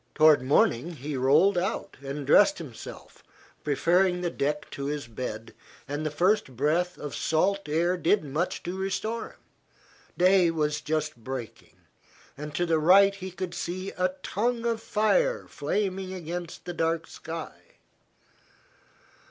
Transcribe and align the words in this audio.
Toward 0.15 0.41
morning 0.41 0.93
he 0.95 1.15
rolled 1.15 1.59
out 1.59 1.95
and 2.03 2.25
dressed 2.25 2.57
himself, 2.57 3.23
preferring 3.63 4.21
the 4.21 4.31
deck 4.31 4.67
to 4.71 4.85
his 4.85 5.05
bed, 5.05 5.53
and 5.87 6.03
the 6.03 6.09
first 6.09 6.55
breath 6.57 6.97
of 6.97 7.13
salt 7.13 7.69
air 7.69 7.95
did 7.97 8.23
much 8.23 8.63
to 8.63 8.75
restore 8.75 9.33
him. 9.33 9.39
Day 10.17 10.49
was 10.49 10.81
just 10.81 11.17
breaking, 11.17 11.81
and 12.35 12.55
to 12.55 12.65
the 12.65 12.79
right 12.79 13.13
he 13.13 13.29
could 13.29 13.53
see 13.53 13.91
a 13.91 14.15
tongue 14.23 14.65
of 14.65 14.81
fire 14.81 15.45
flaming 15.47 16.15
against 16.15 16.65
the 16.65 16.73
dark 16.73 17.05
sky. 17.05 17.61